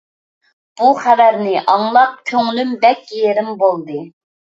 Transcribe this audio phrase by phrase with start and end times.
[0.79, 4.01] بۇ خەۋەرنى ئاڭلاپ كۆڭلۈم بەك يېرىم بولدى.